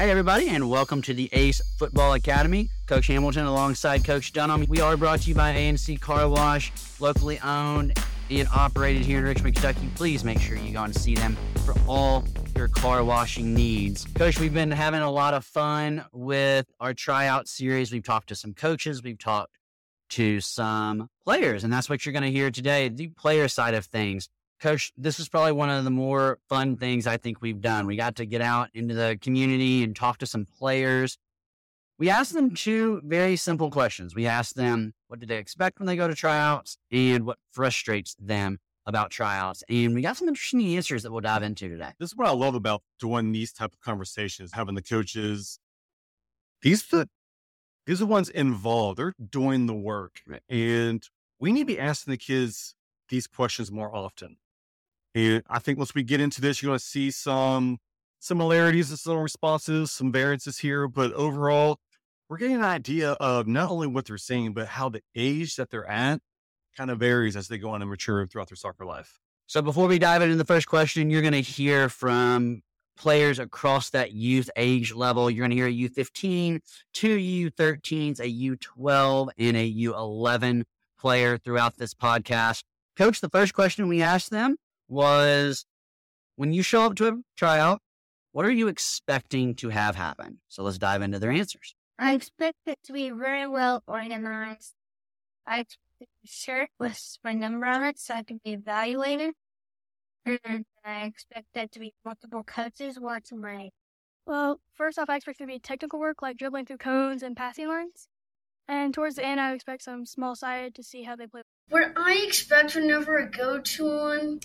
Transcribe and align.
Hey, 0.00 0.12
everybody, 0.12 0.48
and 0.50 0.70
welcome 0.70 1.02
to 1.02 1.12
the 1.12 1.28
Ace 1.32 1.60
Football 1.76 2.14
Academy. 2.14 2.70
Coach 2.86 3.08
Hamilton 3.08 3.46
alongside 3.46 4.04
Coach 4.04 4.32
Dunham. 4.32 4.64
We 4.68 4.80
are 4.80 4.96
brought 4.96 5.22
to 5.22 5.28
you 5.28 5.34
by 5.34 5.52
ANC 5.52 6.00
Car 6.00 6.28
Wash, 6.28 6.70
locally 7.00 7.40
owned 7.40 7.98
and 8.30 8.46
operated 8.54 9.04
here 9.04 9.18
in 9.18 9.24
Richmond, 9.24 9.56
Kentucky. 9.56 9.90
Please 9.96 10.22
make 10.22 10.38
sure 10.38 10.56
you 10.56 10.72
go 10.72 10.84
and 10.84 10.94
see 10.94 11.16
them 11.16 11.36
for 11.66 11.74
all 11.88 12.24
your 12.54 12.68
car 12.68 13.02
washing 13.02 13.52
needs. 13.54 14.04
Coach, 14.14 14.38
we've 14.38 14.54
been 14.54 14.70
having 14.70 15.00
a 15.00 15.10
lot 15.10 15.34
of 15.34 15.44
fun 15.44 16.04
with 16.12 16.66
our 16.78 16.94
tryout 16.94 17.48
series. 17.48 17.90
We've 17.90 18.04
talked 18.04 18.28
to 18.28 18.36
some 18.36 18.54
coaches, 18.54 19.02
we've 19.02 19.18
talked 19.18 19.58
to 20.10 20.40
some 20.40 21.10
players, 21.24 21.64
and 21.64 21.72
that's 21.72 21.90
what 21.90 22.06
you're 22.06 22.12
going 22.12 22.22
to 22.22 22.30
hear 22.30 22.52
today 22.52 22.88
the 22.88 23.08
player 23.08 23.48
side 23.48 23.74
of 23.74 23.86
things. 23.86 24.28
Coach, 24.60 24.92
this 24.96 25.20
is 25.20 25.28
probably 25.28 25.52
one 25.52 25.70
of 25.70 25.84
the 25.84 25.90
more 25.90 26.38
fun 26.48 26.76
things 26.76 27.06
I 27.06 27.16
think 27.16 27.40
we've 27.40 27.60
done. 27.60 27.86
We 27.86 27.96
got 27.96 28.16
to 28.16 28.26
get 28.26 28.40
out 28.40 28.70
into 28.74 28.94
the 28.94 29.16
community 29.20 29.84
and 29.84 29.94
talk 29.94 30.18
to 30.18 30.26
some 30.26 30.46
players. 30.46 31.16
We 31.98 32.10
asked 32.10 32.32
them 32.32 32.54
two 32.54 33.00
very 33.04 33.36
simple 33.36 33.70
questions. 33.70 34.14
We 34.14 34.26
asked 34.26 34.56
them 34.56 34.94
what 35.08 35.20
did 35.20 35.28
they 35.28 35.38
expect 35.38 35.78
when 35.78 35.86
they 35.86 35.96
go 35.96 36.08
to 36.08 36.14
tryouts 36.14 36.78
and 36.90 37.24
what 37.24 37.38
frustrates 37.52 38.16
them 38.18 38.58
about 38.86 39.10
tryouts. 39.10 39.62
And 39.68 39.94
we 39.94 40.02
got 40.02 40.16
some 40.16 40.28
interesting 40.28 40.76
answers 40.76 41.02
that 41.02 41.12
we'll 41.12 41.20
dive 41.20 41.42
into 41.42 41.68
today. 41.68 41.90
This 42.00 42.10
is 42.10 42.16
what 42.16 42.26
I 42.26 42.32
love 42.32 42.54
about 42.54 42.82
doing 42.98 43.32
these 43.32 43.52
type 43.52 43.72
of 43.72 43.80
conversations, 43.80 44.52
having 44.54 44.74
the 44.74 44.82
coaches. 44.82 45.60
These 46.62 46.86
the 46.88 47.08
these 47.86 48.00
are 48.00 48.06
the 48.06 48.06
ones 48.06 48.28
involved. 48.28 48.98
They're 48.98 49.14
doing 49.30 49.66
the 49.66 49.74
work. 49.74 50.20
Right. 50.26 50.42
And 50.48 51.02
we 51.38 51.52
need 51.52 51.60
to 51.60 51.66
be 51.66 51.80
asking 51.80 52.10
the 52.12 52.18
kids 52.18 52.74
these 53.08 53.26
questions 53.26 53.70
more 53.70 53.94
often. 53.94 54.36
And 55.14 55.42
I 55.48 55.58
think 55.58 55.78
once 55.78 55.94
we 55.94 56.02
get 56.02 56.20
into 56.20 56.40
this, 56.40 56.62
you're 56.62 56.70
going 56.70 56.78
to 56.78 56.84
see 56.84 57.10
some 57.10 57.78
similarities 58.20 58.90
in 58.90 58.96
some 58.96 59.18
responses, 59.18 59.90
some 59.90 60.12
variances 60.12 60.58
here. 60.58 60.88
But 60.88 61.12
overall, 61.12 61.78
we're 62.28 62.38
getting 62.38 62.56
an 62.56 62.64
idea 62.64 63.12
of 63.12 63.46
not 63.46 63.70
only 63.70 63.86
what 63.86 64.06
they're 64.06 64.18
saying, 64.18 64.52
but 64.52 64.68
how 64.68 64.88
the 64.88 65.02
age 65.14 65.56
that 65.56 65.70
they're 65.70 65.88
at 65.88 66.20
kind 66.76 66.90
of 66.90 66.98
varies 66.98 67.36
as 67.36 67.48
they 67.48 67.58
go 67.58 67.70
on 67.70 67.82
and 67.82 67.90
mature 67.90 68.26
throughout 68.26 68.48
their 68.48 68.56
soccer 68.56 68.84
life. 68.84 69.18
So 69.46 69.62
before 69.62 69.88
we 69.88 69.98
dive 69.98 70.22
into 70.22 70.36
the 70.36 70.44
first 70.44 70.68
question, 70.68 71.10
you're 71.10 71.22
going 71.22 71.32
to 71.32 71.40
hear 71.40 71.88
from 71.88 72.60
players 72.98 73.38
across 73.38 73.90
that 73.90 74.12
youth 74.12 74.50
age 74.56 74.92
level. 74.92 75.30
You're 75.30 75.48
going 75.48 75.56
to 75.56 75.56
hear 75.56 75.66
a 75.66 75.90
U15, 75.90 76.60
two 76.92 77.16
U13s, 77.16 78.20
a 78.20 78.56
U12, 78.56 79.28
and 79.38 79.56
a 79.56 79.74
U11 79.74 80.64
player 80.98 81.38
throughout 81.38 81.78
this 81.78 81.94
podcast. 81.94 82.64
Coach, 82.96 83.20
the 83.20 83.30
first 83.30 83.54
question 83.54 83.88
we 83.88 84.02
asked 84.02 84.30
them 84.30 84.56
was 84.88 85.64
when 86.36 86.52
you 86.52 86.62
show 86.62 86.82
up 86.82 86.94
to 86.96 87.08
a 87.08 87.12
tryout, 87.36 87.80
what 88.32 88.44
are 88.44 88.50
you 88.50 88.68
expecting 88.68 89.54
to 89.56 89.68
have 89.70 89.96
happen? 89.96 90.40
So 90.48 90.62
let's 90.62 90.78
dive 90.78 91.02
into 91.02 91.18
their 91.18 91.30
answers. 91.30 91.74
I 91.98 92.14
expect 92.14 92.58
it 92.66 92.78
to 92.84 92.92
be 92.92 93.10
very 93.10 93.46
well 93.46 93.82
organized. 93.86 94.74
I 95.46 95.60
expect 95.60 96.10
a 96.24 96.26
shirt 96.26 96.70
with 96.78 97.18
my 97.24 97.32
number 97.32 97.66
on 97.66 97.82
it 97.84 97.98
so 97.98 98.14
I 98.14 98.22
can 98.22 98.40
be 98.44 98.52
evaluated. 98.52 99.34
And 100.24 100.64
I 100.84 101.04
expect 101.04 101.46
that 101.54 101.72
to 101.72 101.80
be 101.80 101.94
multiple 102.04 102.44
coaches 102.44 102.98
watching 103.00 103.40
my 103.40 103.70
Well, 104.26 104.60
first 104.74 104.98
off, 104.98 105.08
I 105.08 105.16
expect 105.16 105.40
it 105.40 105.44
to 105.44 105.48
be 105.48 105.58
technical 105.58 105.98
work 105.98 106.22
like 106.22 106.36
dribbling 106.36 106.66
through 106.66 106.78
cones 106.78 107.22
and 107.22 107.36
passing 107.36 107.66
lines. 107.66 108.08
And 108.68 108.92
towards 108.92 109.16
the 109.16 109.24
end, 109.24 109.40
I 109.40 109.54
expect 109.54 109.82
some 109.82 110.04
small 110.04 110.36
sided 110.36 110.74
to 110.74 110.82
see 110.82 111.02
how 111.02 111.16
they 111.16 111.26
play. 111.26 111.42
What 111.70 111.92
I 111.96 112.24
expect 112.26 112.74
whenever 112.74 113.20
I 113.20 113.24
go 113.26 113.58
to 113.58 113.84
one 113.84 114.40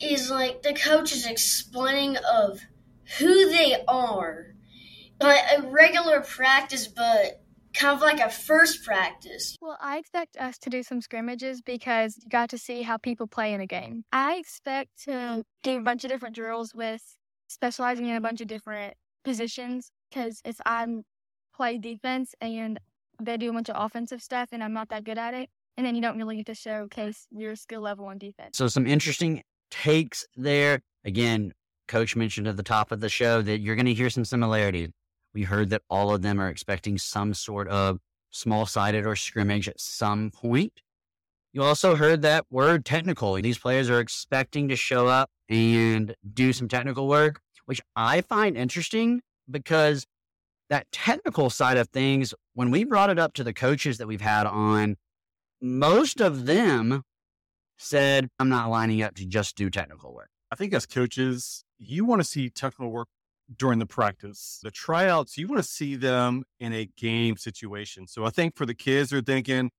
is 0.00 0.30
like 0.30 0.62
the 0.62 0.74
coach 0.74 1.12
is 1.12 1.26
explaining 1.26 2.16
of 2.16 2.60
who 3.18 3.48
they 3.48 3.82
are. 3.88 4.54
Like 5.20 5.40
a 5.56 5.62
regular 5.62 6.20
practice, 6.20 6.86
but 6.86 7.42
kind 7.72 7.94
of 7.94 8.02
like 8.02 8.20
a 8.20 8.30
first 8.30 8.84
practice. 8.84 9.56
Well, 9.60 9.78
I 9.80 9.98
expect 9.98 10.36
us 10.36 10.58
to 10.58 10.70
do 10.70 10.82
some 10.82 11.00
scrimmages 11.00 11.62
because 11.62 12.16
you 12.22 12.28
got 12.28 12.50
to 12.50 12.58
see 12.58 12.82
how 12.82 12.96
people 12.96 13.26
play 13.26 13.52
in 13.54 13.60
a 13.60 13.66
game. 13.66 14.04
I 14.12 14.36
expect 14.36 15.04
to 15.04 15.42
do 15.62 15.78
a 15.78 15.82
bunch 15.82 16.04
of 16.04 16.10
different 16.10 16.34
drills 16.34 16.74
with 16.74 17.02
specializing 17.48 18.06
in 18.06 18.16
a 18.16 18.20
bunch 18.20 18.40
of 18.40 18.48
different 18.48 18.94
positions 19.24 19.90
because 20.10 20.40
if 20.44 20.56
I'm 20.66 21.04
play 21.54 21.78
defense 21.78 22.34
and 22.40 22.78
they 23.20 23.36
do 23.36 23.50
a 23.50 23.52
bunch 23.52 23.70
of 23.70 23.76
offensive 23.78 24.20
stuff 24.20 24.50
and 24.52 24.62
I'm 24.62 24.72
not 24.72 24.90
that 24.90 25.04
good 25.04 25.18
at 25.18 25.34
it, 25.34 25.48
and 25.76 25.86
then 25.86 25.94
you 25.94 26.02
don't 26.02 26.16
really 26.18 26.36
get 26.36 26.46
to 26.46 26.54
showcase 26.54 27.26
your 27.30 27.56
skill 27.56 27.80
level 27.80 28.06
on 28.06 28.18
defense. 28.18 28.56
So 28.56 28.68
some 28.68 28.86
interesting 28.86 29.42
takes 29.70 30.26
there. 30.36 30.80
Again, 31.04 31.52
coach 31.88 32.16
mentioned 32.16 32.48
at 32.48 32.56
the 32.56 32.62
top 32.62 32.92
of 32.92 33.00
the 33.00 33.08
show 33.08 33.42
that 33.42 33.60
you're 33.60 33.76
going 33.76 33.86
to 33.86 33.94
hear 33.94 34.10
some 34.10 34.24
similarities. 34.24 34.90
We 35.34 35.42
heard 35.42 35.70
that 35.70 35.82
all 35.90 36.14
of 36.14 36.22
them 36.22 36.40
are 36.40 36.48
expecting 36.48 36.98
some 36.98 37.34
sort 37.34 37.68
of 37.68 37.98
small 38.30 38.66
sided 38.66 39.06
or 39.06 39.16
scrimmage 39.16 39.68
at 39.68 39.80
some 39.80 40.30
point. 40.30 40.80
You 41.52 41.62
also 41.62 41.96
heard 41.96 42.22
that 42.22 42.44
word 42.50 42.84
technical. 42.84 43.34
These 43.34 43.58
players 43.58 43.88
are 43.88 44.00
expecting 44.00 44.68
to 44.68 44.76
show 44.76 45.06
up 45.06 45.30
and 45.48 46.14
do 46.34 46.52
some 46.52 46.68
technical 46.68 47.08
work, 47.08 47.40
which 47.64 47.80
I 47.94 48.20
find 48.20 48.56
interesting 48.56 49.22
because 49.50 50.06
that 50.68 50.90
technical 50.90 51.48
side 51.48 51.76
of 51.76 51.88
things, 51.88 52.34
when 52.54 52.70
we 52.70 52.84
brought 52.84 53.10
it 53.10 53.18
up 53.18 53.32
to 53.34 53.44
the 53.44 53.54
coaches 53.54 53.98
that 53.98 54.06
we've 54.06 54.20
had 54.20 54.46
on, 54.46 54.96
most 55.60 56.20
of 56.20 56.46
them 56.46 57.02
said, 57.76 58.28
I'm 58.38 58.48
not 58.48 58.70
lining 58.70 59.02
up 59.02 59.14
to 59.16 59.26
just 59.26 59.56
do 59.56 59.70
technical 59.70 60.14
work. 60.14 60.30
I 60.50 60.56
think 60.56 60.72
as 60.72 60.86
coaches, 60.86 61.64
you 61.78 62.04
want 62.04 62.20
to 62.20 62.26
see 62.26 62.48
technical 62.50 62.90
work 62.90 63.08
during 63.54 63.78
the 63.78 63.86
practice. 63.86 64.60
The 64.62 64.70
tryouts, 64.70 65.36
you 65.36 65.46
want 65.46 65.62
to 65.62 65.68
see 65.68 65.96
them 65.96 66.44
in 66.58 66.72
a 66.72 66.88
game 66.96 67.36
situation. 67.36 68.06
So 68.06 68.24
I 68.24 68.30
think 68.30 68.56
for 68.56 68.66
the 68.66 68.74
kids, 68.74 69.10
they're 69.10 69.20
thinking, 69.20 69.70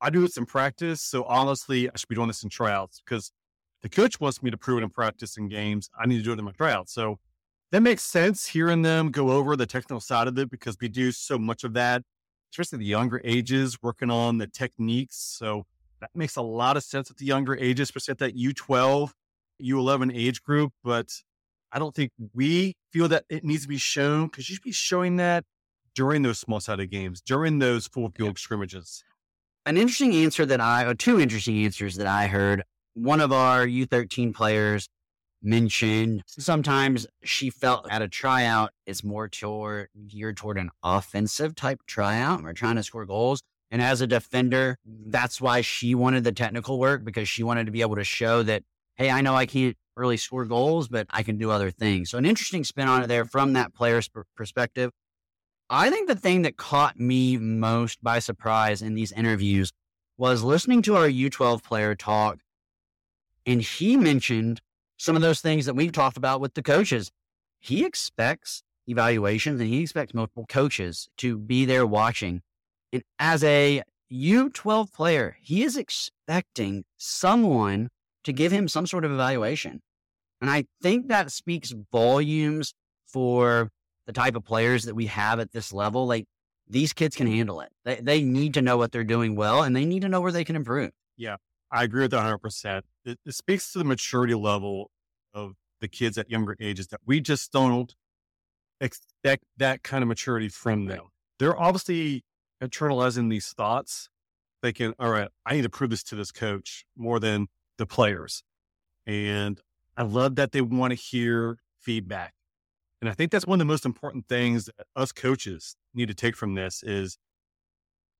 I 0.00 0.10
do 0.10 0.20
this 0.20 0.36
in 0.36 0.46
practice. 0.46 1.00
So 1.00 1.24
honestly, 1.24 1.88
I 1.88 1.92
should 1.96 2.08
be 2.08 2.14
doing 2.14 2.28
this 2.28 2.42
in 2.42 2.50
tryouts 2.50 3.00
because 3.04 3.32
the 3.82 3.88
coach 3.88 4.20
wants 4.20 4.42
me 4.42 4.50
to 4.50 4.56
prove 4.56 4.78
it 4.78 4.82
in 4.84 4.90
practice 4.90 5.36
and 5.36 5.50
games. 5.50 5.88
I 5.98 6.06
need 6.06 6.18
to 6.18 6.22
do 6.22 6.32
it 6.32 6.38
in 6.38 6.44
my 6.44 6.52
tryouts. 6.52 6.92
So 6.92 7.18
that 7.70 7.80
makes 7.80 8.02
sense 8.02 8.46
hearing 8.46 8.82
them 8.82 9.10
go 9.10 9.30
over 9.30 9.56
the 9.56 9.66
technical 9.66 10.00
side 10.00 10.28
of 10.28 10.38
it 10.38 10.50
because 10.50 10.76
we 10.80 10.88
do 10.88 11.12
so 11.12 11.38
much 11.38 11.64
of 11.64 11.74
that, 11.74 12.02
especially 12.52 12.78
the 12.78 12.84
younger 12.84 13.20
ages, 13.24 13.78
working 13.82 14.10
on 14.10 14.38
the 14.38 14.46
techniques. 14.46 15.16
So 15.16 15.66
that 16.00 16.10
makes 16.14 16.36
a 16.36 16.42
lot 16.42 16.76
of 16.76 16.82
sense 16.82 17.10
at 17.10 17.16
the 17.16 17.24
younger 17.24 17.56
ages, 17.56 17.88
especially 17.88 18.12
at 18.12 18.18
that 18.18 18.36
U12, 18.36 19.10
U11 19.62 20.14
age 20.14 20.42
group. 20.42 20.72
But 20.82 21.08
I 21.72 21.78
don't 21.78 21.94
think 21.94 22.12
we 22.32 22.74
feel 22.92 23.08
that 23.08 23.24
it 23.28 23.44
needs 23.44 23.62
to 23.62 23.68
be 23.68 23.78
shown 23.78 24.26
because 24.26 24.48
you 24.48 24.56
should 24.56 24.64
be 24.64 24.72
showing 24.72 25.16
that 25.16 25.44
during 25.94 26.22
those 26.22 26.38
small 26.38 26.60
sided 26.60 26.90
games, 26.90 27.20
during 27.20 27.58
those 27.58 27.86
full 27.86 28.10
field 28.10 28.38
scrimmages. 28.38 29.04
An 29.66 29.76
interesting 29.76 30.14
answer 30.14 30.44
that 30.46 30.60
I, 30.60 30.84
or 30.84 30.94
two 30.94 31.20
interesting 31.20 31.64
answers 31.64 31.96
that 31.96 32.06
I 32.06 32.26
heard. 32.26 32.64
One 32.94 33.20
of 33.20 33.32
our 33.32 33.66
U13 33.66 34.34
players 34.34 34.88
mentioned 35.42 36.22
sometimes 36.26 37.06
she 37.22 37.50
felt 37.50 37.86
at 37.90 38.02
a 38.02 38.08
tryout, 38.08 38.70
it's 38.86 39.04
more 39.04 39.28
toward 39.28 39.88
geared 40.06 40.36
toward 40.36 40.58
an 40.58 40.70
offensive 40.82 41.54
type 41.54 41.80
tryout. 41.86 42.42
We're 42.42 42.52
trying 42.52 42.76
to 42.76 42.82
score 42.82 43.04
goals. 43.04 43.42
And 43.74 43.82
as 43.82 44.00
a 44.00 44.06
defender, 44.06 44.78
mm-hmm. 44.88 45.10
that's 45.10 45.40
why 45.40 45.60
she 45.60 45.96
wanted 45.96 46.22
the 46.22 46.30
technical 46.30 46.78
work 46.78 47.02
because 47.02 47.28
she 47.28 47.42
wanted 47.42 47.66
to 47.66 47.72
be 47.72 47.80
able 47.80 47.96
to 47.96 48.04
show 48.04 48.44
that, 48.44 48.62
hey, 48.94 49.10
I 49.10 49.20
know 49.20 49.34
I 49.34 49.46
can't 49.46 49.76
really 49.96 50.16
score 50.16 50.44
goals, 50.44 50.86
but 50.86 51.08
I 51.10 51.24
can 51.24 51.38
do 51.38 51.50
other 51.50 51.72
things. 51.72 52.10
So 52.10 52.16
an 52.16 52.24
interesting 52.24 52.62
spin 52.62 52.86
on 52.86 53.02
it 53.02 53.08
there 53.08 53.24
from 53.24 53.54
that 53.54 53.74
player's 53.74 54.06
per- 54.06 54.26
perspective. 54.36 54.92
I 55.68 55.90
think 55.90 56.06
the 56.06 56.14
thing 56.14 56.42
that 56.42 56.56
caught 56.56 57.00
me 57.00 57.36
most 57.36 58.00
by 58.00 58.20
surprise 58.20 58.80
in 58.80 58.94
these 58.94 59.10
interviews 59.10 59.72
was 60.16 60.44
listening 60.44 60.80
to 60.82 60.94
our 60.94 61.08
U12 61.08 61.64
player 61.64 61.96
talk. 61.96 62.38
And 63.44 63.60
he 63.60 63.96
mentioned 63.96 64.60
some 64.98 65.16
of 65.16 65.22
those 65.22 65.40
things 65.40 65.66
that 65.66 65.74
we've 65.74 65.90
talked 65.90 66.16
about 66.16 66.40
with 66.40 66.54
the 66.54 66.62
coaches. 66.62 67.10
He 67.58 67.84
expects 67.84 68.62
evaluations 68.86 69.60
and 69.60 69.68
he 69.68 69.82
expects 69.82 70.14
multiple 70.14 70.46
coaches 70.48 71.08
to 71.16 71.36
be 71.36 71.64
there 71.64 71.84
watching. 71.84 72.42
And 72.94 73.02
as 73.18 73.42
a 73.42 73.82
U12 74.12 74.92
player, 74.92 75.36
he 75.42 75.64
is 75.64 75.76
expecting 75.76 76.84
someone 76.96 77.88
to 78.22 78.32
give 78.32 78.52
him 78.52 78.68
some 78.68 78.86
sort 78.86 79.04
of 79.04 79.10
evaluation. 79.10 79.80
And 80.40 80.48
I 80.48 80.66
think 80.80 81.08
that 81.08 81.32
speaks 81.32 81.74
volumes 81.90 82.72
for 83.08 83.70
the 84.06 84.12
type 84.12 84.36
of 84.36 84.44
players 84.44 84.84
that 84.84 84.94
we 84.94 85.06
have 85.06 85.40
at 85.40 85.50
this 85.50 85.72
level. 85.72 86.06
Like 86.06 86.26
these 86.68 86.92
kids 86.92 87.16
can 87.16 87.26
handle 87.26 87.60
it. 87.60 87.70
They, 87.84 87.96
they 87.96 88.22
need 88.22 88.54
to 88.54 88.62
know 88.62 88.76
what 88.76 88.92
they're 88.92 89.02
doing 89.02 89.34
well 89.34 89.64
and 89.64 89.74
they 89.74 89.84
need 89.84 90.02
to 90.02 90.08
know 90.08 90.20
where 90.20 90.32
they 90.32 90.44
can 90.44 90.54
improve. 90.54 90.90
Yeah, 91.16 91.36
I 91.72 91.82
agree 91.82 92.02
with 92.02 92.12
that 92.12 92.24
100%. 92.24 92.82
It, 93.04 93.18
it 93.26 93.34
speaks 93.34 93.72
to 93.72 93.78
the 93.78 93.84
maturity 93.84 94.34
level 94.34 94.90
of 95.32 95.54
the 95.80 95.88
kids 95.88 96.16
at 96.16 96.30
younger 96.30 96.56
ages 96.60 96.86
that 96.88 97.00
we 97.04 97.20
just 97.20 97.50
don't 97.50 97.92
expect 98.80 99.42
that 99.56 99.82
kind 99.82 100.02
of 100.02 100.08
maturity 100.08 100.48
from 100.48 100.86
them. 100.86 101.06
They're 101.40 101.58
obviously 101.58 102.22
internalizing 102.62 103.30
these 103.30 103.48
thoughts, 103.48 104.08
thinking, 104.62 104.94
all 104.98 105.10
right, 105.10 105.28
I 105.44 105.54
need 105.54 105.62
to 105.62 105.68
prove 105.68 105.90
this 105.90 106.02
to 106.04 106.14
this 106.14 106.32
coach 106.32 106.84
more 106.96 107.20
than 107.20 107.48
the 107.78 107.86
players. 107.86 108.42
And 109.06 109.60
I 109.96 110.02
love 110.02 110.36
that 110.36 110.52
they 110.52 110.60
want 110.60 110.92
to 110.92 110.96
hear 110.96 111.58
feedback. 111.80 112.34
And 113.00 113.10
I 113.10 113.12
think 113.12 113.30
that's 113.30 113.46
one 113.46 113.56
of 113.56 113.66
the 113.66 113.70
most 113.72 113.84
important 113.84 114.28
things 114.28 114.66
that 114.66 114.86
us 114.96 115.12
coaches 115.12 115.76
need 115.92 116.08
to 116.08 116.14
take 116.14 116.36
from 116.36 116.54
this 116.54 116.82
is 116.82 117.18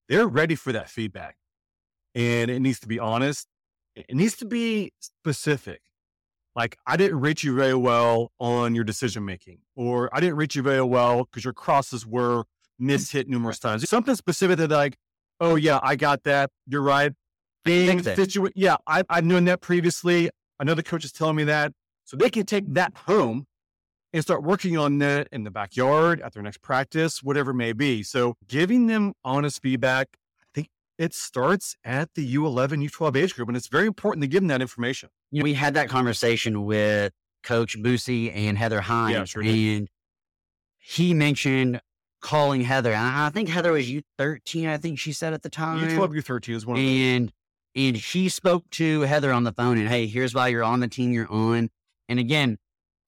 they're 0.09 0.27
ready 0.27 0.55
for 0.55 0.73
that 0.73 0.91
feedback. 0.91 1.37
And 2.15 2.51
it 2.51 2.61
needs 2.61 2.81
to 2.81 2.89
be 2.89 2.99
honest. 2.99 3.49
It 3.97 4.15
needs 4.15 4.37
to 4.37 4.45
be 4.45 4.93
specific. 5.01 5.81
Like, 6.55 6.77
I 6.87 6.97
didn't 6.97 7.21
rate 7.21 7.43
you 7.43 7.57
very 7.57 7.75
well 7.75 8.31
on 8.39 8.75
your 8.75 8.85
decision 8.85 9.25
making, 9.25 9.59
or 9.75 10.15
I 10.15 10.21
didn't 10.21 10.37
rate 10.37 10.55
you 10.55 10.63
very 10.63 10.83
well 10.83 11.25
because 11.25 11.45
your 11.45 11.53
crosses 11.53 12.07
were 12.07 12.45
missed 12.79 13.13
hit 13.13 13.29
numerous 13.29 13.59
times. 13.59 13.89
Something 13.89 14.15
specific 14.15 14.59
that, 14.59 14.71
like, 14.71 14.97
oh, 15.41 15.57
yeah, 15.57 15.81
I 15.83 15.97
got 15.97 16.25
that. 16.25 16.51
You're 16.67 16.83
right. 16.83 17.13
Being 17.65 18.01
situa- 18.01 18.53
yeah, 18.55 18.77
I, 18.87 19.03
I've 19.09 19.25
known 19.25 19.45
that 19.47 19.61
previously. 19.61 20.31
I 20.61 20.65
know 20.65 20.75
the 20.75 20.83
coach 20.83 21.05
is 21.05 21.13
telling 21.13 21.37
me 21.37 21.45
that. 21.45 21.73
So 22.05 22.17
they 22.17 22.29
can 22.29 22.45
take 22.45 22.65
that 22.75 22.93
home 23.07 23.47
and 24.13 24.23
start 24.23 24.43
working 24.43 24.77
on 24.77 24.99
that 24.99 25.29
in 25.33 25.45
the 25.45 25.51
backyard 25.51 26.21
at 26.21 26.35
their 26.35 26.43
next 26.43 26.61
practice, 26.61 27.23
whatever 27.23 27.53
it 27.53 27.55
may 27.55 27.73
be. 27.73 28.03
So 28.03 28.35
giving 28.47 28.87
them 28.87 29.15
honest 29.25 29.63
feedback, 29.63 30.09
I 30.41 30.47
think 30.55 30.69
it 30.99 31.15
starts 31.15 31.75
at 31.85 32.11
the 32.15 32.35
U11, 32.35 32.89
U12 32.91 33.17
age 33.17 33.35
group. 33.35 33.49
And 33.49 33.57
it's 33.57 33.69
very 33.69 33.87
important 33.87 34.23
to 34.23 34.29
give 34.29 34.43
them 34.43 34.49
that 34.49 34.61
information. 34.61 35.09
You 35.31 35.41
know, 35.41 35.45
we 35.45 35.55
had 35.55 35.75
that 35.75 35.89
conversation 35.89 36.65
with 36.65 37.13
Coach 37.43 37.79
Boosie 37.79 38.31
and 38.35 38.59
Heather 38.59 38.83
Hines, 38.83 39.15
Yeah, 39.15 39.25
sure 39.25 39.43
and 39.43 39.89
he 40.79 41.15
mentioned 41.15 41.81
calling 42.25 42.63
Heather. 42.63 42.93
And 42.93 43.07
I 43.07 43.29
think 43.29 43.51
Heather 43.51 43.71
was 43.71 43.87
U13, 43.87 44.67
I 44.67 44.79
think 44.79 44.99
she 44.99 45.13
said 45.13 45.35
at 45.35 45.43
the 45.43 45.51
time. 45.51 45.87
U12, 45.87 46.23
U13 46.23 46.55
is 46.55 46.67
one 46.67 46.79
of 46.79 46.83
the 46.83 47.15
and 47.15 47.33
and 47.77 47.97
he 47.97 48.29
spoke 48.29 48.69
to 48.71 49.03
Heather 49.03 49.33
on 49.33 49.45
the 49.45 49.53
phone 49.53 49.79
and 49.79 49.89
hey, 49.89 50.07
here's 50.07 50.35
why 50.35 50.49
you're 50.49 50.65
on 50.65 50.81
the 50.81 50.89
team 50.89 51.13
you're 51.13 51.31
on. 51.31 51.69
And 52.09 52.19
again, 52.19 52.57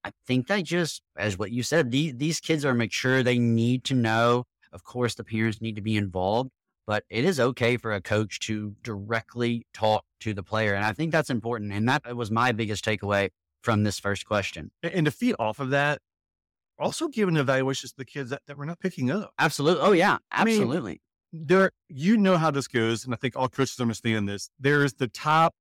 I 0.05 0.11
think 0.27 0.49
that 0.49 0.65
just 0.65 1.03
as 1.17 1.39
what 1.39 1.51
you 1.51 1.63
said, 1.63 1.91
these 1.91 2.15
these 2.17 2.41
kids 2.41 2.65
are 2.65 2.75
mature. 2.75 3.23
They 3.23 3.39
need 3.39 3.85
to 3.85 3.95
know. 3.95 4.45
Of 4.71 4.85
course, 4.85 5.15
the 5.15 5.25
parents 5.25 5.63
need 5.63 5.77
to 5.77 5.83
be 5.83 5.97
involved, 5.97 6.51
but 6.87 7.05
it 7.09 7.25
is 7.25 7.41
okay 7.41 7.79
for 7.79 7.93
a 7.93 8.03
coach 8.03 8.39
to 8.41 8.75
directly 8.83 9.67
talk 9.73 10.05
to 10.21 10.35
the 10.35 10.43
player, 10.43 10.75
and 10.75 10.85
I 10.85 10.93
think 10.93 11.11
that's 11.11 11.31
important. 11.31 11.73
And 11.73 11.89
that 11.89 12.15
was 12.15 12.31
my 12.31 12.53
biggest 12.53 12.85
takeaway 12.85 13.31
from 13.63 13.85
this 13.85 13.99
first 13.99 14.27
question. 14.27 14.71
And 14.83 15.07
to 15.07 15.11
feed 15.11 15.37
off 15.39 15.59
of 15.59 15.71
that, 15.71 16.01
also 16.79 17.09
giving 17.09 17.37
evaluations 17.37 17.93
to 17.93 17.99
the 17.99 18.05
kids 18.05 18.31
that, 18.31 18.43
that 18.47 18.57
we're 18.59 18.65
not 18.65 18.81
picking 18.81 19.11
up. 19.11 19.33
Absolutely. 19.39 19.83
Oh 19.83 19.93
yeah, 19.93 20.19
I 20.31 20.45
mean, 20.45 20.61
absolutely. 20.63 21.01
There, 21.33 21.71
you 21.89 22.17
know 22.17 22.37
how 22.39 22.51
this 22.51 22.69
goes, 22.69 23.05
and 23.05 23.13
I 23.13 23.17
think 23.17 23.37
all 23.37 23.49
coaches 23.49 23.79
understand 23.81 24.29
this. 24.29 24.49
There's 24.59 24.95
the 24.95 25.09
top, 25.09 25.55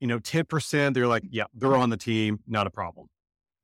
you 0.00 0.06
know, 0.06 0.18
10%, 0.18 0.94
they're 0.94 1.06
like, 1.06 1.24
yeah, 1.30 1.44
they're 1.54 1.74
on 1.74 1.90
the 1.90 1.96
team, 1.96 2.40
not 2.46 2.66
a 2.66 2.70
problem. 2.70 3.08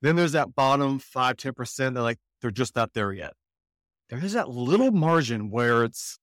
Then 0.01 0.17
there's 0.17 0.33
that 0.33 0.55
bottom 0.55 0.99
five, 0.99 1.37
10%, 1.37 1.95
they're 1.95 2.03
like, 2.03 2.19
they're 2.41 2.51
just 2.51 2.75
not 2.75 2.95
there 2.95 3.13
yet. 3.13 3.35
There 4.09 4.25
is 4.25 4.33
that 4.33 4.49
little 4.49 4.91
margin 4.91 5.51
where 5.51 5.85
it's, 5.85 6.19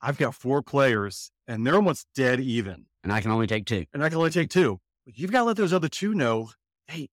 I've 0.00 0.16
got 0.18 0.34
four 0.34 0.62
players 0.62 1.30
and 1.46 1.66
they're 1.66 1.74
almost 1.74 2.06
dead 2.14 2.40
even, 2.40 2.86
and 3.04 3.12
I 3.12 3.20
can 3.20 3.30
only 3.30 3.46
take 3.46 3.66
two. 3.66 3.84
and 3.92 4.02
I 4.02 4.08
can 4.08 4.18
only 4.18 4.30
take 4.30 4.50
two. 4.50 4.80
But 5.04 5.18
you've 5.18 5.30
got 5.32 5.40
to 5.40 5.44
let 5.44 5.56
those 5.56 5.72
other 5.72 5.88
two 5.88 6.14
know, 6.14 6.50
hey, 6.88 7.08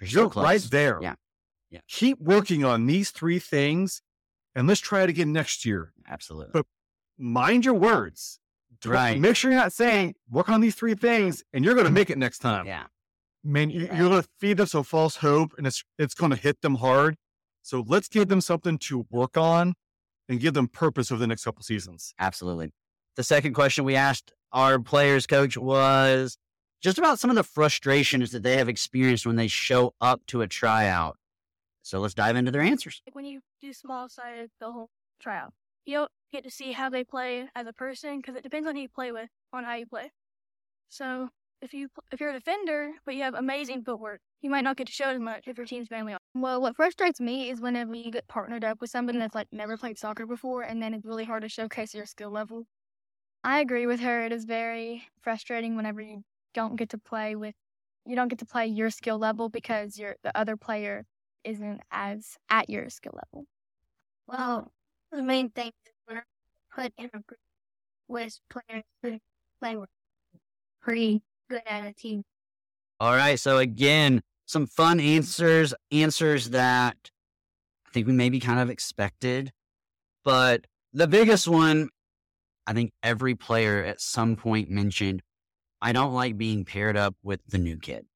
You're 0.00 0.08
so 0.08 0.20
you're 0.22 0.30
close. 0.30 0.44
right 0.44 0.62
there. 0.70 0.98
Yeah. 1.02 1.14
Yeah. 1.70 1.80
Keep 1.88 2.20
working 2.20 2.64
on 2.64 2.86
these 2.86 3.10
three 3.10 3.38
things 3.38 4.02
and 4.54 4.66
let's 4.66 4.80
try 4.80 5.02
it 5.02 5.10
again 5.10 5.32
next 5.32 5.64
year. 5.64 5.92
Absolutely. 6.08 6.50
But 6.52 6.66
mind 7.18 7.64
your 7.64 7.74
words. 7.74 8.40
Right. 8.84 9.20
Make 9.20 9.36
sure 9.36 9.50
you're 9.50 9.60
not 9.60 9.72
saying, 9.72 10.14
work 10.30 10.48
on 10.48 10.60
these 10.60 10.74
three 10.74 10.94
things 10.94 11.44
and 11.52 11.64
you're 11.64 11.74
going 11.74 11.84
to 11.86 11.90
mm. 11.90 11.94
make 11.94 12.10
it 12.10 12.18
next 12.18 12.38
time. 12.38 12.66
yeah. 12.66 12.84
Man, 13.42 13.70
you- 13.70 13.88
you're 13.94 14.08
going 14.08 14.22
to 14.22 14.28
feed 14.38 14.56
them 14.56 14.66
some 14.66 14.84
false 14.84 15.16
hope 15.16 15.52
and 15.56 15.66
it's, 15.66 15.84
it's 15.98 16.14
going 16.14 16.30
to 16.30 16.36
hit 16.36 16.60
them 16.60 16.76
hard. 16.76 17.16
So 17.62 17.84
let's 17.86 18.08
give 18.08 18.28
them 18.28 18.40
something 18.40 18.78
to 18.78 19.06
work 19.10 19.36
on 19.36 19.74
and 20.28 20.40
give 20.40 20.54
them 20.54 20.68
purpose 20.68 21.10
over 21.10 21.18
the 21.18 21.26
next 21.26 21.44
couple 21.44 21.62
seasons. 21.62 22.14
Absolutely. 22.18 22.72
The 23.16 23.24
second 23.24 23.54
question 23.54 23.84
we 23.84 23.96
asked 23.96 24.32
our 24.52 24.78
players 24.78 25.26
coach 25.26 25.56
was 25.56 26.38
just 26.80 26.98
about 26.98 27.18
some 27.18 27.30
of 27.30 27.36
the 27.36 27.42
frustrations 27.42 28.32
that 28.32 28.42
they 28.42 28.56
have 28.56 28.68
experienced 28.68 29.26
when 29.26 29.36
they 29.36 29.48
show 29.48 29.94
up 30.00 30.22
to 30.28 30.40
a 30.42 30.46
tryout. 30.46 31.16
So 31.90 31.98
let's 31.98 32.14
dive 32.14 32.36
into 32.36 32.52
their 32.52 32.62
answers. 32.62 33.02
When 33.14 33.24
you 33.24 33.40
do 33.60 33.72
small 33.72 34.08
sided 34.08 34.52
the 34.60 34.70
whole 34.70 34.90
tryout, 35.18 35.52
you 35.84 35.96
don't 35.96 36.10
get 36.32 36.44
to 36.44 36.50
see 36.50 36.70
how 36.70 36.88
they 36.88 37.02
play 37.02 37.48
as 37.56 37.66
a 37.66 37.72
person 37.72 38.18
because 38.18 38.36
it 38.36 38.44
depends 38.44 38.68
on 38.68 38.76
who 38.76 38.82
you 38.82 38.88
play 38.88 39.10
with 39.10 39.28
on 39.52 39.64
how 39.64 39.74
you 39.74 39.86
play. 39.86 40.12
So 40.88 41.30
if 41.60 41.74
you 41.74 41.88
if 42.12 42.20
you're 42.20 42.30
a 42.30 42.38
defender 42.38 42.92
but 43.04 43.16
you 43.16 43.24
have 43.24 43.34
amazing 43.34 43.82
footwork, 43.82 44.20
you 44.40 44.50
might 44.50 44.62
not 44.62 44.76
get 44.76 44.86
to 44.86 44.92
show 44.92 45.06
as 45.06 45.18
much 45.18 45.48
if 45.48 45.56
your 45.56 45.66
team's 45.66 45.90
mainly 45.90 46.12
on. 46.12 46.20
Well, 46.32 46.62
what 46.62 46.76
frustrates 46.76 47.18
me 47.18 47.50
is 47.50 47.60
whenever 47.60 47.92
you 47.92 48.12
get 48.12 48.28
partnered 48.28 48.62
up 48.62 48.80
with 48.80 48.90
somebody 48.90 49.18
that's 49.18 49.34
like 49.34 49.48
never 49.50 49.76
played 49.76 49.98
soccer 49.98 50.26
before, 50.26 50.62
and 50.62 50.80
then 50.80 50.94
it's 50.94 51.04
really 51.04 51.24
hard 51.24 51.42
to 51.42 51.48
showcase 51.48 51.92
your 51.92 52.06
skill 52.06 52.30
level. 52.30 52.66
I 53.42 53.58
agree 53.58 53.88
with 53.88 53.98
her. 53.98 54.24
It 54.24 54.30
is 54.30 54.44
very 54.44 55.08
frustrating 55.22 55.74
whenever 55.74 56.00
you 56.00 56.22
don't 56.54 56.76
get 56.76 56.90
to 56.90 56.98
play 56.98 57.34
with 57.34 57.56
you 58.06 58.16
don't 58.16 58.28
get 58.28 58.38
to 58.38 58.46
play 58.46 58.66
your 58.66 58.90
skill 58.90 59.18
level 59.18 59.48
because 59.48 59.98
your 59.98 60.16
the 60.22 60.36
other 60.36 60.56
player 60.56 61.04
isn't 61.44 61.80
as 61.90 62.38
at 62.48 62.70
your 62.70 62.88
skill 62.90 63.14
level. 63.14 63.46
Well, 64.26 64.72
the 65.12 65.22
main 65.22 65.50
thing 65.50 65.72
is 65.86 65.92
when 66.06 66.18
I 66.18 66.22
put 66.74 66.92
in 66.96 67.06
a 67.06 67.18
group 67.18 67.38
with 68.08 68.40
players 68.48 68.84
who 69.02 69.18
play 69.60 69.76
pretty 70.82 71.22
good 71.48 71.62
at 71.66 71.86
a 71.86 71.92
team. 71.92 72.22
All 72.98 73.12
right. 73.12 73.38
So 73.38 73.58
again, 73.58 74.22
some 74.46 74.66
fun 74.66 75.00
answers, 75.00 75.72
answers 75.90 76.50
that 76.50 76.96
I 77.86 77.90
think 77.92 78.06
we 78.06 78.12
maybe 78.12 78.40
kind 78.40 78.60
of 78.60 78.70
expected. 78.70 79.52
But 80.24 80.66
the 80.92 81.06
biggest 81.06 81.48
one, 81.48 81.88
I 82.66 82.72
think 82.72 82.92
every 83.02 83.34
player 83.34 83.84
at 83.84 84.00
some 84.00 84.36
point 84.36 84.70
mentioned, 84.70 85.22
I 85.80 85.92
don't 85.92 86.12
like 86.12 86.36
being 86.36 86.64
paired 86.64 86.96
up 86.96 87.14
with 87.22 87.40
the 87.48 87.58
new 87.58 87.78
kid. 87.78 88.06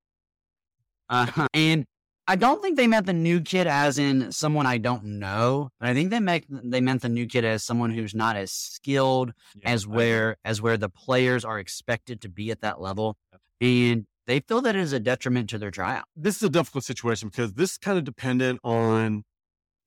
Uh, 1.09 1.47
and 1.55 1.87
I 2.26 2.37
don't 2.37 2.62
think 2.62 2.76
they 2.76 2.87
meant 2.87 3.06
the 3.06 3.12
new 3.12 3.41
kid 3.41 3.67
as 3.67 3.99
in 3.99 4.32
someone 4.32 4.67
I 4.67 4.79
don't 4.79 5.05
know, 5.05 5.69
but 5.79 5.91
I 5.91 5.94
think 5.94 6.11
they 6.11 6.21
meant 6.21 6.47
they 6.49 6.81
meant 6.81 7.03
the 7.03 7.09
new 7.09 7.26
kid 7.26 7.44
as 7.44 7.62
someone 7.62 7.91
who's 7.91 8.15
not 8.15 8.37
as 8.37 8.50
skilled 8.50 9.32
as 9.65 9.87
where 9.87 10.37
as 10.44 10.62
where 10.62 10.76
the 10.76 10.88
players 10.88 11.44
are 11.44 11.59
expected 11.59 12.21
to 12.23 12.29
be 12.29 12.50
at 12.50 12.62
that 12.62 12.81
level, 12.81 13.17
and 13.61 14.06
they 14.26 14.41
feel 14.41 14.62
that 14.62 14.75
it 14.75 14.81
is 14.81 14.93
a 14.93 15.00
detriment 15.00 15.50
to 15.50 15.59
their 15.59 15.71
tryout. 15.71 16.05
this 16.17 16.37
is 16.37 16.44
a 16.44 16.49
difficult 16.49 16.85
situation 16.85 17.29
because 17.29 17.53
this 17.55 17.73
is 17.73 17.79
kind 17.79 17.99
of 17.99 18.05
dependent 18.05 18.59
on 18.65 19.25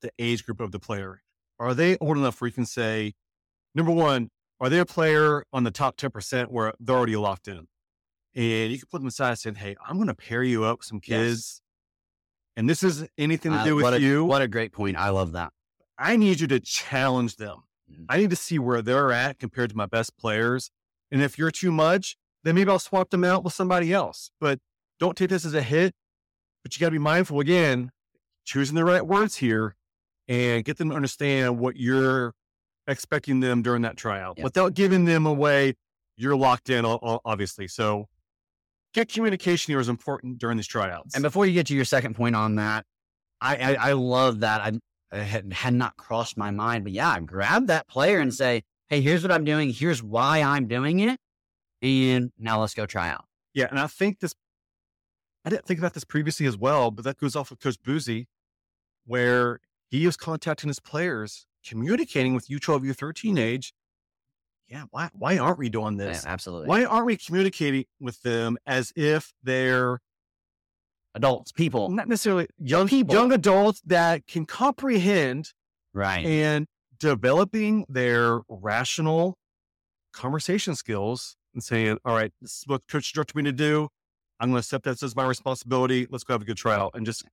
the 0.02 0.12
age 0.20 0.46
group 0.46 0.60
of 0.60 0.72
the 0.72 0.80
player. 0.80 1.22
Are 1.60 1.74
they 1.74 1.98
old 1.98 2.18
enough 2.18 2.40
where 2.40 2.48
you 2.48 2.54
can 2.54 2.68
say, 2.68 3.14
number 3.74 3.92
one, 3.92 4.30
are 4.60 4.70
they 4.70 4.80
a 4.80 4.86
player 4.86 5.44
on 5.52 5.64
the 5.64 5.72
top 5.72 5.98
10% 5.98 6.52
where 6.52 6.74
they're 6.80 6.96
already 6.96 7.16
locked 7.16 7.48
in? 7.48 7.68
And 8.36 8.72
you 8.72 8.78
can 8.78 8.88
put 8.92 9.00
them 9.00 9.08
aside 9.08 9.30
and 9.30 9.40
say, 9.40 9.54
hey, 9.56 9.76
I'm 9.84 9.96
going 9.96 10.08
to 10.08 10.14
pair 10.14 10.44
you 10.44 10.64
up 10.64 10.80
with 10.80 10.86
some 10.86 11.00
Yes. 11.04 11.62
And 12.58 12.68
this 12.70 12.82
is 12.84 13.08
anything 13.18 13.52
to 13.54 13.60
Uh, 13.60 13.64
do 13.64 13.76
with 13.78 13.94
a, 13.94 14.02
you. 14.02 14.26
What 14.26 14.42
a 14.42 14.48
great 14.48 14.74
point! 14.74 14.98
I 14.98 15.10
love 15.10 15.32
that. 15.34 15.54
I 15.98 16.18
need 16.18 16.40
you 16.42 16.48
to 16.48 16.60
challenge 16.60 17.38
them. 17.38 17.60
Mhm. 17.90 18.06
I 18.10 18.18
need 18.18 18.32
to 18.32 18.36
see 18.36 18.60
where 18.60 18.82
they're 18.82 19.12
at 19.12 19.40
compared 19.40 19.70
to 19.70 19.78
my 19.78 19.86
best 19.86 20.18
players. 20.18 20.72
And 21.12 21.22
if 21.22 21.38
you're 21.38 21.52
too 21.52 21.72
much, 21.72 22.18
then 22.44 22.56
maybe 22.56 22.70
I'll 22.70 22.80
swap 22.80 23.12
them 23.12 23.24
out 23.24 23.44
with 23.44 23.54
somebody 23.54 23.94
else. 23.94 24.32
But 24.42 24.60
don't 25.00 25.16
take 25.16 25.30
this 25.30 25.46
as 25.46 25.54
a 25.54 25.62
hit. 25.62 25.94
But 26.64 26.76
you 26.76 26.80
got 26.82 26.88
to 26.88 26.92
be 26.92 26.98
mindful 27.00 27.40
again, 27.40 27.92
choosing 28.44 28.76
the 28.76 28.84
right 28.84 29.06
words 29.06 29.36
here 29.38 29.76
and 30.28 30.66
get 30.66 30.78
them 30.78 30.90
to 30.90 30.96
understand 30.96 31.60
what 31.60 31.78
you're 31.78 32.34
expecting 32.88 33.40
them 33.40 33.62
during 33.62 33.84
that 33.84 33.96
tryout 33.98 34.38
Yep. 34.38 34.44
without 34.44 34.74
giving 34.74 35.06
them 35.06 35.26
away. 35.26 35.76
You're 36.18 36.36
locked 36.36 36.70
in, 36.70 36.84
obviously. 36.86 37.68
So 37.68 38.10
get 38.94 39.12
communication 39.12 39.72
here 39.72 39.80
is 39.80 39.90
important 39.90 40.38
during 40.40 40.58
these 40.58 40.68
tryouts. 40.68 41.16
And 41.16 41.22
before 41.22 41.46
you 41.46 41.54
get 41.54 41.68
to 41.68 41.76
your 41.76 41.86
second 41.86 42.16
point 42.16 42.36
on 42.36 42.56
that, 42.56 42.86
I 43.42 43.56
I, 43.56 43.90
I 43.90 43.92
love 43.94 44.42
that. 44.42 44.62
I, 44.62 44.80
I 45.12 45.24
had, 45.24 45.54
had 45.54 45.74
not 45.74 45.96
crossed 45.96 46.38
my 46.38 46.52
mind, 46.52 46.84
but 46.84 46.94
yeah, 46.94 47.20
grab 47.20 47.68
that 47.68 47.88
player 47.88 48.20
and 48.20 48.34
say, 48.34 48.64
"Hey, 48.90 49.02
here's 49.02 49.24
what 49.24 49.32
I'm 49.32 49.46
doing. 49.46 49.72
Here's 49.72 50.04
why 50.04 50.42
I'm 50.42 50.68
doing 50.68 51.00
it, 51.00 51.20
and 51.82 52.32
now 52.38 52.60
let's 52.62 52.74
go 52.74 52.86
try 52.86 53.10
out." 53.10 53.26
Yeah, 53.54 53.68
and 53.70 53.80
I 53.80 53.88
think 53.88 54.20
this, 54.20 54.34
I 55.46 55.50
didn't 55.50 55.66
think 55.66 55.80
about 55.80 55.94
this 55.94 56.04
previously 56.04 56.46
as 56.46 56.58
well, 56.58 56.92
but 56.92 57.06
that 57.06 57.18
goes 57.18 57.36
off 57.36 57.52
of 57.52 57.60
Coach 57.60 57.78
Boozy, 57.84 58.28
where 59.06 59.60
he 59.90 60.06
was 60.06 60.18
contacting 60.18 60.68
his 60.68 60.80
players, 60.80 61.48
communicating 61.66 62.34
with 62.36 62.50
U12, 62.50 62.82
U13 62.92 63.40
age. 63.40 63.74
Yeah, 64.68 64.84
why, 64.92 65.10
why 65.14 65.38
aren't 65.38 65.60
we 65.60 65.70
doing 65.70 65.98
Yeah, 65.98 66.08
this? 66.08 66.26
absolutely. 66.26 66.68
Why 66.68 66.84
aren't 66.86 67.06
we 67.06 67.18
communicating 67.18 67.86
with 68.00 68.22
them 68.22 68.58
as 68.66 68.92
if 68.96 69.34
they're 69.44 70.00
Adults, 71.16 71.52
people, 71.52 71.90
not 71.90 72.08
necessarily 72.08 72.48
young 72.60 72.88
People. 72.88 73.16
young 73.16 73.32
adults 73.32 73.82
that 73.88 74.28
can 74.28 74.46
comprehend 74.46 75.52
right? 75.94 76.24
and 76.24 76.68
developing 77.00 77.86
their 77.90 78.42
rational 78.48 79.36
conversation 80.14 80.76
skills 80.76 81.36
and 81.56 81.64
saying, 81.64 81.98
all 82.06 82.14
right, 82.14 82.32
this 82.40 82.60
is 82.60 82.64
what 82.68 82.88
coach 82.88 83.12
directed 83.14 83.36
me 83.36 83.44
to 83.44 83.52
do. 83.52 83.88
I'm 84.40 84.50
going 84.50 84.62
to 84.62 84.66
accept 84.66 84.84
that 84.86 85.02
as 85.02 85.16
my 85.16 85.26
responsibility. 85.26 86.06
Let's 86.08 86.24
go 86.24 86.36
have 86.36 86.44
a 86.44 86.46
good 86.46 86.58
trial 86.58 86.92
and 86.94 87.04
just 87.04 87.24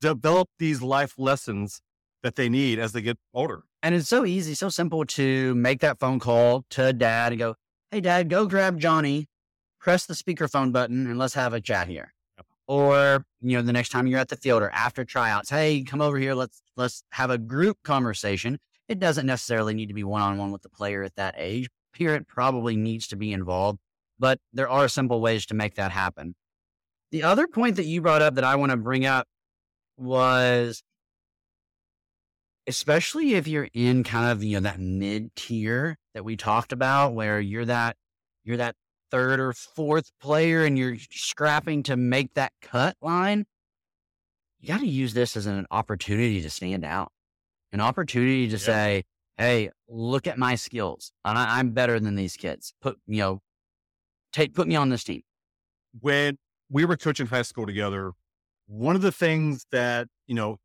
develop 0.00 0.48
these 0.58 0.80
life 0.80 1.14
lessons 1.18 1.82
that 2.22 2.36
they 2.36 2.48
need 2.48 2.78
as 2.78 2.92
they 2.92 3.02
get 3.02 3.18
older. 3.34 3.64
And 3.82 3.94
it's 3.94 4.08
so 4.08 4.24
easy, 4.24 4.54
so 4.54 4.68
simple 4.68 5.04
to 5.04 5.54
make 5.54 5.80
that 5.80 6.00
phone 6.00 6.18
call 6.18 6.64
to 6.70 6.92
dad 6.92 7.32
and 7.32 7.38
go, 7.38 7.54
Hey, 7.90 8.00
dad, 8.00 8.28
go 8.28 8.46
grab 8.46 8.78
Johnny, 8.78 9.28
press 9.80 10.04
the 10.04 10.14
speakerphone 10.14 10.72
button, 10.72 11.06
and 11.06 11.18
let's 11.18 11.34
have 11.34 11.52
a 11.52 11.60
chat 11.60 11.88
here. 11.88 12.12
Yep. 12.36 12.46
Or, 12.66 13.24
you 13.40 13.56
know, 13.56 13.62
the 13.62 13.72
next 13.72 13.90
time 13.90 14.06
you're 14.06 14.18
at 14.18 14.28
the 14.28 14.36
field 14.36 14.62
or 14.62 14.70
after 14.70 15.04
tryouts, 15.04 15.48
hey, 15.48 15.82
come 15.84 16.00
over 16.00 16.18
here, 16.18 16.34
let's 16.34 16.60
let's 16.76 17.02
have 17.12 17.30
a 17.30 17.38
group 17.38 17.78
conversation. 17.84 18.58
It 18.88 18.98
doesn't 18.98 19.26
necessarily 19.26 19.74
need 19.74 19.88
to 19.88 19.94
be 19.94 20.04
one 20.04 20.22
on 20.22 20.38
one 20.38 20.50
with 20.50 20.62
the 20.62 20.68
player 20.68 21.02
at 21.02 21.14
that 21.16 21.34
age. 21.38 21.68
Parent 21.94 22.26
probably 22.26 22.76
needs 22.76 23.06
to 23.08 23.16
be 23.16 23.32
involved, 23.32 23.78
but 24.18 24.38
there 24.52 24.68
are 24.68 24.88
simple 24.88 25.20
ways 25.20 25.46
to 25.46 25.54
make 25.54 25.74
that 25.76 25.92
happen. 25.92 26.34
The 27.10 27.22
other 27.22 27.46
point 27.46 27.76
that 27.76 27.86
you 27.86 28.02
brought 28.02 28.22
up 28.22 28.34
that 28.34 28.44
I 28.44 28.56
want 28.56 28.70
to 28.70 28.76
bring 28.76 29.06
up 29.06 29.26
was 29.96 30.82
especially 32.68 33.34
if 33.34 33.48
you're 33.48 33.68
in 33.72 34.04
kind 34.04 34.30
of 34.30 34.44
you 34.44 34.54
know 34.56 34.60
that 34.60 34.78
mid 34.78 35.34
tier 35.34 35.96
that 36.14 36.24
we 36.24 36.36
talked 36.36 36.72
about 36.72 37.14
where 37.14 37.40
you're 37.40 37.64
that 37.64 37.96
you're 38.44 38.58
that 38.58 38.76
third 39.10 39.40
or 39.40 39.52
fourth 39.52 40.10
player 40.20 40.64
and 40.64 40.78
you're 40.78 40.96
scrapping 41.10 41.82
to 41.82 41.96
make 41.96 42.34
that 42.34 42.52
cut 42.62 42.96
line 43.00 43.46
you 44.60 44.68
got 44.68 44.80
to 44.80 44.86
use 44.86 45.14
this 45.14 45.36
as 45.36 45.46
an 45.46 45.66
opportunity 45.70 46.42
to 46.42 46.50
stand 46.50 46.84
out 46.84 47.10
an 47.72 47.80
opportunity 47.80 48.46
to 48.46 48.52
Yeah. 48.52 48.58
say 48.58 49.04
hey 49.38 49.70
look 49.88 50.26
at 50.26 50.38
my 50.38 50.54
skills 50.54 51.12
and 51.24 51.38
I, 51.38 51.58
i'm 51.58 51.70
better 51.70 51.98
than 51.98 52.14
these 52.16 52.36
kids 52.36 52.74
put 52.82 52.98
you 53.06 53.18
know 53.18 53.40
take 54.32 54.54
put 54.54 54.68
me 54.68 54.76
on 54.76 54.90
this 54.90 55.04
team 55.04 55.22
when 56.00 56.36
we 56.70 56.84
were 56.84 56.96
coaching 56.96 57.26
high 57.26 57.42
school 57.42 57.66
together, 57.66 58.12
one 58.66 58.94
of 58.94 59.02
the 59.02 59.12
things 59.12 59.64
that, 59.72 60.06
you 60.26 60.34
know, 60.34 60.58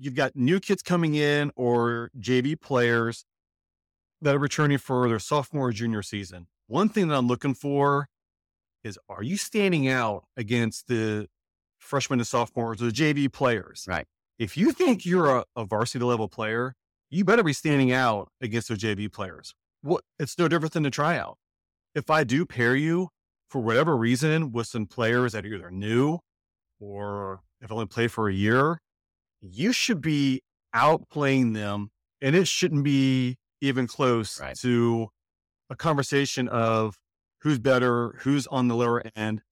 you've 0.00 0.14
got 0.14 0.34
new 0.34 0.58
kids 0.58 0.82
coming 0.82 1.14
in 1.14 1.52
or 1.54 2.10
JV 2.18 2.58
players 2.58 3.24
that 4.22 4.34
are 4.34 4.38
returning 4.38 4.78
for 4.78 5.08
their 5.08 5.18
sophomore 5.18 5.68
or 5.68 5.72
junior 5.72 6.02
season. 6.02 6.46
One 6.66 6.88
thing 6.88 7.08
that 7.08 7.16
I'm 7.16 7.28
looking 7.28 7.54
for 7.54 8.08
is 8.82 8.98
are 9.08 9.22
you 9.22 9.36
standing 9.36 9.88
out 9.88 10.24
against 10.36 10.88
the 10.88 11.28
freshmen 11.78 12.18
and 12.18 12.26
sophomores 12.26 12.80
or 12.80 12.86
the 12.86 12.92
JV 12.92 13.30
players? 13.30 13.84
Right. 13.86 14.06
If 14.38 14.56
you 14.56 14.72
think 14.72 15.04
you're 15.04 15.38
a, 15.38 15.44
a 15.54 15.64
varsity 15.64 16.04
level 16.04 16.28
player, 16.28 16.74
you 17.10 17.24
better 17.24 17.42
be 17.42 17.52
standing 17.52 17.92
out 17.92 18.30
against 18.40 18.68
the 18.68 18.74
JV 18.74 19.12
players. 19.12 19.54
What 19.82 20.02
it's 20.18 20.38
no 20.38 20.48
different 20.48 20.72
than 20.72 20.86
a 20.86 20.90
tryout. 20.90 21.36
If 21.94 22.08
I 22.08 22.24
do 22.24 22.46
pair 22.46 22.74
you 22.74 23.08
for 23.48 23.60
whatever 23.60 23.96
reason 23.96 24.52
with 24.52 24.68
some 24.68 24.86
players 24.86 25.32
that 25.32 25.44
are 25.44 25.48
either 25.48 25.70
new 25.70 26.20
or 26.78 27.40
have 27.60 27.72
only 27.72 27.86
played 27.86 28.12
for 28.12 28.28
a 28.28 28.32
year, 28.32 28.78
you 29.40 29.72
should 29.72 30.00
be 30.00 30.42
outplaying 30.74 31.54
them. 31.54 31.90
And 32.22 32.36
it 32.36 32.46
shouldn't 32.48 32.84
be 32.84 33.38
even 33.60 33.86
close 33.86 34.38
Right. 34.40 34.56
to 34.58 35.08
a 35.70 35.76
conversation 35.76 36.48
of 36.48 36.98
who's 37.40 37.58
better, 37.58 38.14
who's 38.20 38.46
on 38.48 38.68
the 38.68 38.74
lower 38.74 39.02
end. 39.16 39.42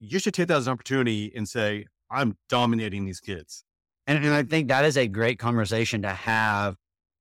You 0.00 0.18
should 0.18 0.32
take 0.34 0.48
that 0.48 0.56
as 0.56 0.66
an 0.66 0.72
opportunity 0.72 1.32
and 1.34 1.48
say, 1.48 1.86
I'm 2.10 2.36
dominating 2.48 3.04
these 3.04 3.20
kids. 3.20 3.64
And, 4.06 4.24
and 4.24 4.32
I 4.32 4.42
think 4.42 4.68
that 4.68 4.84
is 4.86 4.96
a 4.96 5.06
great 5.06 5.38
conversation 5.38 6.00
to 6.02 6.10
have 6.10 6.76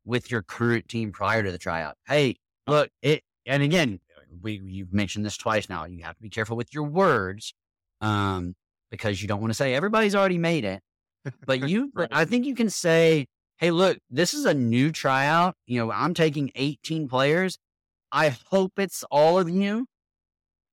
with 0.06 0.32
your 0.32 0.42
current 0.42 0.88
team 0.88 1.12
prior 1.12 1.44
to 1.44 1.52
the 1.52 1.58
tryout. 1.58 1.96
Hey, 2.08 2.38
look, 2.66 2.90
it, 3.02 3.24
and 3.46 3.62
again, 3.62 4.00
we, 4.42 4.62
you've 4.64 4.94
mentioned 4.94 5.26
this 5.26 5.36
twice 5.36 5.68
now. 5.68 5.84
You 5.86 6.04
have 6.04 6.16
to 6.16 6.22
be 6.22 6.30
careful 6.30 6.56
with 6.56 6.74
your 6.74 6.84
words, 6.84 7.54
um, 8.00 8.56
because 8.90 9.22
you 9.22 9.28
don't 9.28 9.42
want 9.42 9.52
to 9.52 9.56
say 9.56 9.74
everybody's 9.74 10.16
already 10.16 10.38
made 10.38 10.64
it. 10.64 10.82
But 11.46 11.60
you, 11.70 11.92
but 11.94 12.10
I 12.12 12.26
think 12.26 12.46
you 12.46 12.56
can 12.56 12.70
say, 12.70 13.28
Hey, 13.58 13.72
look, 13.72 13.98
this 14.10 14.34
is 14.34 14.46
a 14.46 14.54
new 14.54 14.92
tryout. 14.92 15.56
You 15.66 15.80
know, 15.80 15.92
I'm 15.92 16.14
taking 16.14 16.52
18 16.56 17.08
players. 17.08 17.58
I 18.12 18.30
hope 18.30 18.74
it's 18.78 19.04
all 19.10 19.40
of 19.40 19.50
you, 19.50 19.88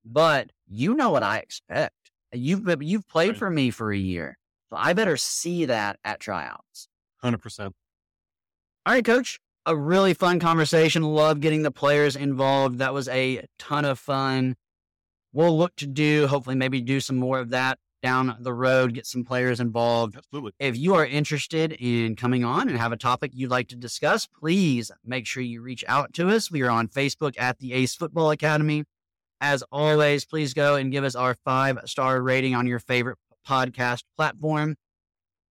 but 0.05 0.51
you 0.69 0.95
know 0.95 1.11
what 1.11 1.23
I 1.23 1.39
expect. 1.39 1.95
You've, 2.33 2.83
you've 2.83 3.09
played 3.09 3.31
Right. 3.31 3.37
for 3.39 3.51
me 3.51 3.71
for 3.71 3.91
a 3.93 3.97
year. 3.97 4.37
So 4.71 4.77
I 4.77 4.93
better 4.93 5.17
see 5.17 5.65
that 5.65 5.99
at 6.05 6.21
tryouts. 6.21 6.89
100%. 7.23 7.61
All 7.67 7.73
right, 8.87 9.05
coach. 9.05 9.41
A 9.67 9.75
really 9.75 10.13
fun 10.13 10.41
conversation. 10.41 11.03
Love 11.03 11.41
getting 11.41 11.63
the 11.63 11.71
players 11.71 12.17
involved. 12.17 12.79
That 12.79 12.93
was 12.93 13.09
a 13.09 13.47
ton 13.59 13.87
of 13.87 13.99
fun. 13.99 14.57
We'll 15.33 15.57
look 15.57 15.75
to 15.77 15.87
do, 15.87 16.27
hopefully, 16.27 16.55
maybe 16.57 16.81
do 16.83 17.01
some 17.01 17.17
more 17.17 17.39
of 17.39 17.51
that 17.51 17.79
down 18.05 18.37
the 18.39 18.53
road, 18.53 18.93
get 18.93 19.07
some 19.07 19.25
players 19.25 19.61
involved. 19.61 20.15
Absolutely. 20.15 20.53
If 20.59 20.77
you 20.77 20.95
are 20.95 21.07
interested 21.07 21.73
in 21.73 22.17
coming 22.17 22.45
on 22.45 22.69
and 22.69 22.77
have 22.77 22.93
a 22.93 22.99
topic 22.99 23.31
you'd 23.35 23.51
like 23.51 23.69
to 23.69 23.77
discuss, 23.77 24.27
please 24.27 24.93
make 25.03 25.27
sure 25.27 25.43
you 25.43 25.63
reach 25.63 25.83
out 25.89 26.13
to 26.15 26.29
us. 26.29 26.51
We 26.51 26.61
are 26.61 26.71
on 26.71 26.87
Facebook 26.89 27.35
at 27.39 27.61
the 27.61 27.73
Ace 27.73 27.95
Football 27.95 28.31
Academy. 28.31 28.85
As 29.41 29.65
always, 29.73 30.27
please 30.27 30.53
go 30.53 30.77
and 30.77 30.93
give 30.93 31.03
us 31.03 31.15
our 31.15 31.35
five 31.47 31.79
star 31.87 32.21
rating 32.21 32.55
on 32.55 32.67
your 32.67 32.79
favorite 32.79 33.17
podcast 33.49 34.05
platform. 34.17 34.77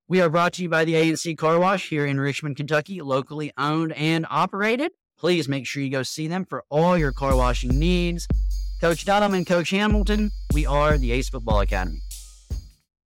We 0.06 0.20
are 0.20 0.28
brought 0.28 0.52
to 0.54 0.62
you 0.62 0.68
by 0.68 0.84
the 0.84 0.94
ANC 0.94 1.38
Car 1.38 1.58
Wash 1.58 1.88
here 1.88 2.04
in 2.04 2.20
Richmond, 2.20 2.56
Kentucky, 2.56 3.00
locally 3.00 3.50
owned 3.56 3.92
and 3.94 4.26
operated. 4.28 4.92
Please 5.18 5.48
make 5.48 5.66
sure 5.66 5.82
you 5.82 5.90
go 5.90 6.02
see 6.02 6.28
them 6.28 6.44
for 6.44 6.64
all 6.68 6.98
your 6.98 7.12
car 7.12 7.34
washing 7.34 7.78
needs. 7.78 8.28
Coach 8.78 9.06
Dunham 9.06 9.32
and 9.32 9.46
Coach 9.46 9.70
Hamilton, 9.70 10.30
we 10.52 10.66
are 10.66 10.98
the 10.98 11.12
Ace 11.12 11.30
Football 11.30 11.60
Academy. 11.60 12.02